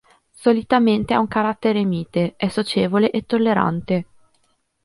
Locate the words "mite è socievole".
1.85-3.11